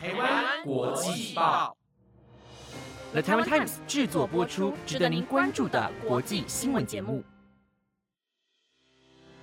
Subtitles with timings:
[0.00, 1.76] 台湾国际报
[3.10, 7.24] ，The Taiwan Times 制作播出，值得您关注的国际新闻节目。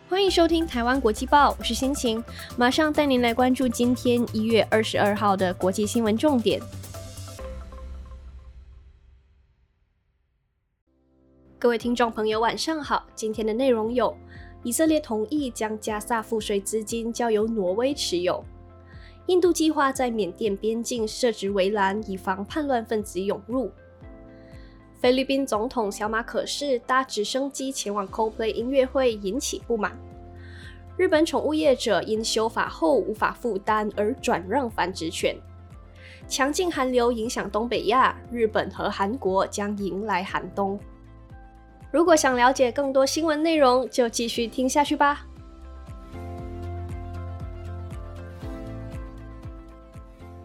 [0.07, 2.23] 欢迎收听台湾国际报，我是心情，
[2.57, 6.61] 马上带您来关注今天一月二十二号的国际新闻重点。
[11.59, 13.05] 各位听众朋友，晚上好。
[13.13, 14.17] 今天的内容有：
[14.63, 18.41] 以色列同意将加萨赋税资金交由挪威持有；
[19.27, 23.69] 印度计划在缅甸边境设置围栏，以防叛乱分子涌入；
[24.99, 29.91] 菲律宾总统小马可士搭直升机前往 Coldplay 音乐会引起不满；
[30.95, 35.35] 日本宠物业者因修法后无法负担而转让繁殖权；
[36.27, 40.79] 强劲寒流影响东北亚，日本和韩国将迎来寒冬。
[41.91, 45.25] 如果想了解更多新闻内容，就继续听下去吧。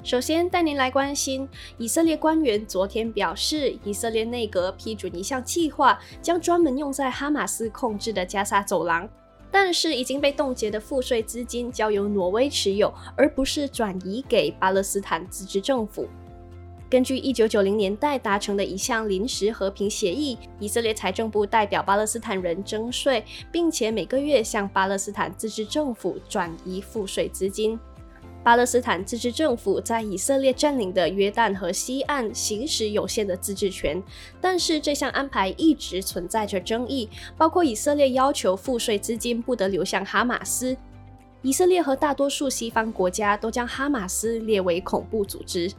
[0.02, 1.46] 首先带您来关心，
[1.76, 9.06] 以色列官员昨天表示，以色列内阁批准一项计划，将专门用在哈马斯控制的加沙走廊，
[9.50, 16.08] 但是已经被冻结的赋税资金交由挪威持有，而不是转移给巴勒斯坦自治政府。
[16.88, 27.78] 根据一九九零年代达成的一项临时和平协议，以色列财政部代表巴勒斯坦人征税，并且每个月向巴勒斯坦自治政府转移赋税资金。
[28.42, 34.02] 巴勒斯坦自治政府在以色列占领的约旦河西岸行使有限的自治权，
[34.40, 40.76] 但是这项安排一直存在着争议，包括以色列要求赋税资金不得流向哈马斯。
[41.42, 45.70] 以色列和大多数西方国家都将哈马斯列为恐怖组织。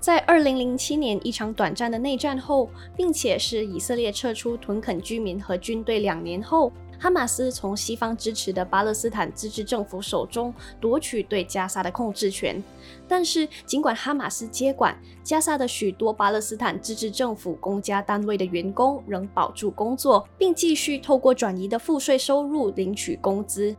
[0.00, 12.62] 在二零零七年一场短暂的内战后，并且是以色列撤出屯垦居民和军队两年后，哈马斯从西方支持的巴勒斯坦自治政府手中夺取对加沙的控制权。
[13.08, 23.74] 但是，尽管哈马斯接管加沙的许多巴勒斯坦自治政府公家单位的员工仍保住工作，并继续透过转移的赋税收入领取工资。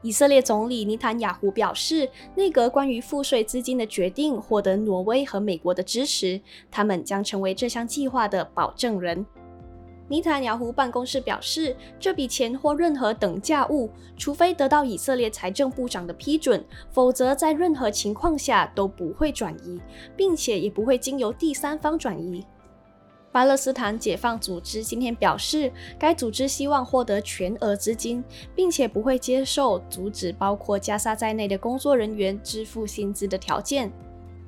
[0.00, 6.40] 以色列总理尼坦雅胡表示，内阁关于赋税资金的决定获得挪威和美国的支持，
[6.70, 9.26] 他们将成为这项计划的保证人。
[10.12, 19.80] 尼坦雅胡办公室表示，这笔钱或任何等价物，除非得到以色列财政部长的批准，否则在任何情况下都不会转移，
[20.14, 22.44] 并且也不会经由第三方转移。
[23.32, 28.22] 巴勒斯坦解放组织今天表示，该组织希望获得全额资金，
[28.54, 33.90] 并且不会接受阻止包括加沙在内的工作人员支付薪资的条件。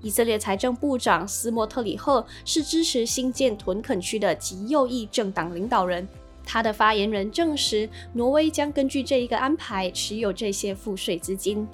[0.04, 6.06] 以色列财政部长斯莫特里赫是支持新建屯垦区的极右翼政党领导人，
[6.44, 11.66] 他的发言人证实，挪威将根据这一个安排持有这些赋税资金。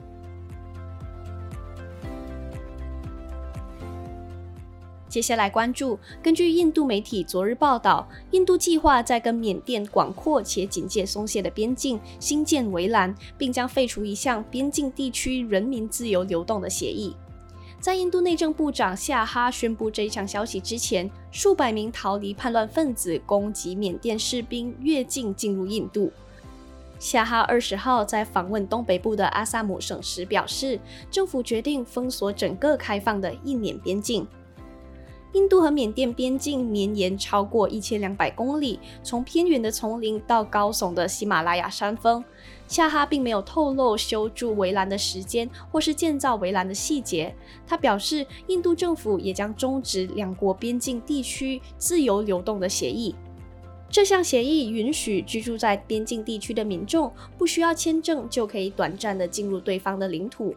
[5.09, 17.17] 接下来关注，根据印度媒体昨日报道，印度计划在跟缅甸广阔且警戒松懈的边境新建围栏，并将废除一项边境地区人民自由流动的协议。
[17.81, 26.13] 在印度内政部长夏哈宣布这一项消息之前，数百名逃离叛乱分子攻击缅甸士兵越境进入印度。
[26.99, 30.79] 夏哈二十号在访问东北部的阿萨姆省时表示，
[31.11, 34.29] 政府决定封锁整个开放的印缅边境。
[35.33, 42.25] 印度和缅甸边境绵延超过一千两百公里，从偏远的丛林到高耸的喜马拉雅山峰。
[42.67, 47.35] 夏哈并没有透露修筑围栏的时间或是建造围栏的细节。
[47.67, 53.15] 他表示，印度政府也将终止两国边境地区自由流动的协议。
[53.89, 60.55] 这项协议允许居住在边境地区的民众不需要签证就可以短暂的进入对方的领土。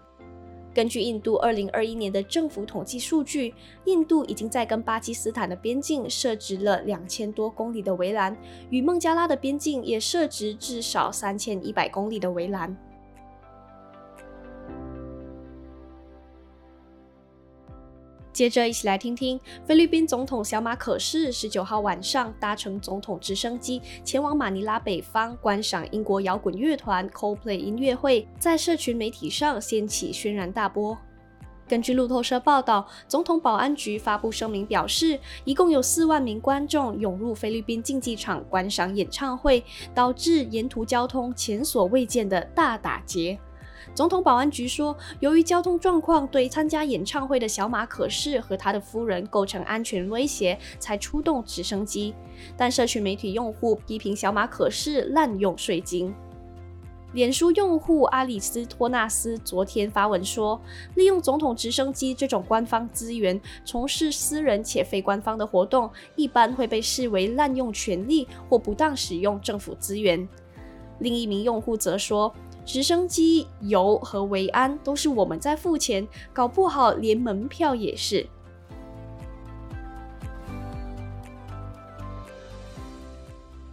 [0.73, 3.53] 根据印度二零二一年的政府统计数据，
[3.85, 8.35] 印度已经在跟巴基斯坦的边境设置了两千多公里的围栏，
[8.69, 12.75] 与孟加拉的边境也设置至少三千一百公里的围栏。
[18.33, 30.97] 接着一起来听听菲律宾总统小马可士十九号晚上搭乘总统直升机前往马尼拉北方观赏英国摇滚乐团 Coldplay 音乐会，在社群媒体上掀起轩然大波。
[31.65, 39.63] 根据路透社报道，总统保安局发布声明表示，一共有四万名观众涌入菲律宾竞技场观赏演唱会，
[39.93, 43.39] 导致沿途交通前所未见的大打劫。
[43.95, 52.15] 总统保安局说，由于交通状况对参加演唱会的小马可士和他的夫人构成安全威胁，才出动直升机。
[52.57, 56.13] 但社区媒体用户批评小马可士滥用税金。
[57.13, 60.59] 脸书用户阿里斯托纳斯昨天发文说，
[60.95, 70.27] 利用总统直升机这种官方资源从事私人且非官方的活动，一般会被视为滥用权力或不当使用政府资源。
[70.97, 72.33] 另一名用户则说，
[72.65, 78.25] 直升机、油和维安都是我们在付钱，搞不好连门票也是。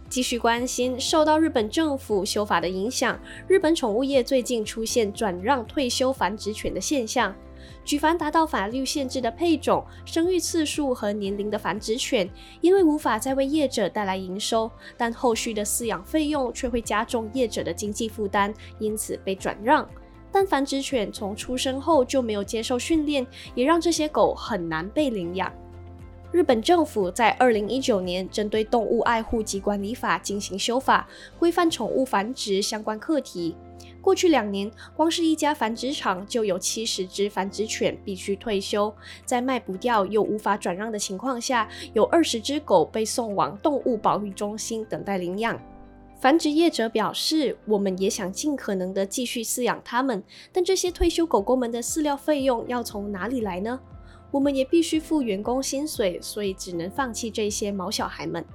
[0.09, 3.17] 继续关心，受到日本政府修法的影响，
[3.47, 7.33] 日本宠物业最近出现转让退休繁殖犬的现象。
[7.83, 12.29] 举凡达到法律限制的配种、生育次数和年龄的繁殖犬，
[12.61, 19.87] 因为无法再为业者带来营收，但后续的饲养费用却会加重业者的经济负担，因此被转让。
[20.31, 25.51] 但繁殖犬从出生后就没有接受训练，也让这些狗很难被领养。
[26.31, 31.05] 日本政府在二零一九年针对《动物爱护及管理法》进行修法，
[31.37, 33.53] 规范宠物繁殖相关课题。
[34.01, 38.93] 过去两年，光是一家繁殖场就有七十只繁殖犬必须退休，
[39.25, 45.59] 在卖不掉又无法转让的情况下，有二十只狗被送往动物保育中心等待领养。
[46.19, 53.79] 繁殖业者表示，我们也想尽可能的继续饲养它们，但这些退休狗狗们的饲料费用要从哪里来呢？
[54.31, 58.45] 我们也必须付员工薪水，所以只能放弃这些毛小孩们。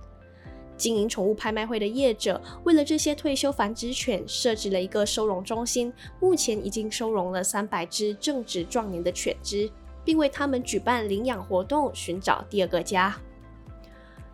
[0.77, 9.71] 经营宠物拍卖会的业者为了这些退休繁殖犬设置了一个收容中心，目前已经收容了三百只正值壮年的犬只，
[10.05, 13.17] 并为它们举办领养活动，寻找第二个家。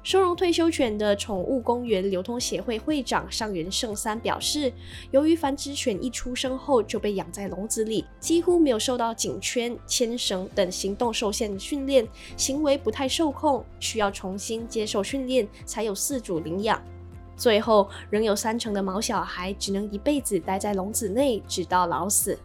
[0.02, 4.72] 收容退休犬的宠物公园流通协会会长上原胜三表示，
[5.12, 12.06] 由于繁殖犬一出生后就被养在笼子里，几乎没有受到颈圈、牵绳等行动受限的训练，
[12.36, 16.82] 行为不太受控，需要重新接受训练才有饲主领养。
[17.36, 22.36] 最后，仍有三成的毛小孩只能一辈子待在笼子内，直到老死。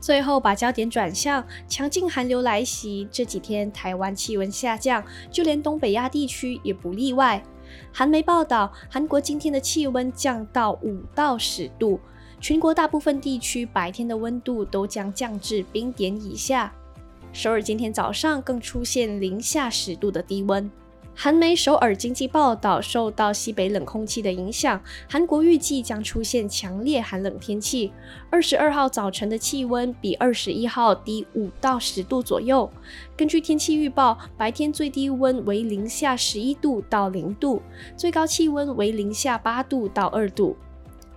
[0.00, 3.06] 最后，把焦点转向强劲寒流来袭。
[3.12, 7.42] 这几天，台湾气温下降，就连东北亚地区也不例外。
[7.92, 12.00] 韩媒报道，韩国今天的气温降到五到十度，
[12.40, 16.72] 全国大部分地区白天的温度都将降至冰点以下。
[17.32, 20.68] 首尔今天早上更出现零下十度的低温。
[21.22, 27.92] 韩媒首尔经济报道，受到西北冷空气的影响，韩国预计将出现强烈寒冷天气。
[28.30, 32.70] 二十二号早晨的气温比二十一号低五到十度左右。
[33.18, 37.60] 根据天气预报，白天最低温为零下十一度到零度，
[37.98, 40.56] 最高气温为零下八度到二度。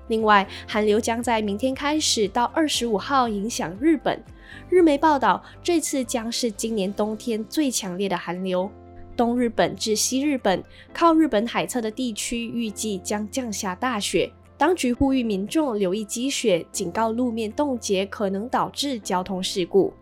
[0.10, 4.22] 另外，寒流将在明天开始到二十五号影响日本。
[4.70, 8.70] 日媒报道，这次将是今年冬天最强烈的寒流。
[9.16, 10.64] 东日本至西日本
[10.94, 19.94] 靠日本海侧的地区预计将降下大雪，当局呼吁民众留意积雪，警告路面冻结可能导致交通事故。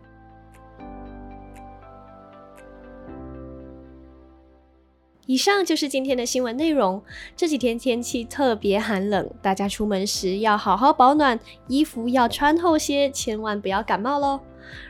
[5.26, 7.00] 以上就是今天的新闻内容。
[7.36, 11.38] 这几天天气特别寒冷，大家出门时要好好保暖，
[11.68, 14.40] 衣服要穿厚些，千万不要感冒喽。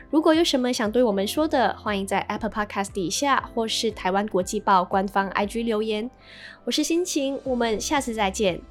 [0.09, 6.09] 如果有什么想对我们说的，欢迎在 Apple Podcast 底下或是台湾国际报官方 IG 留言。
[6.65, 8.61] 我是心情，我们下次再见。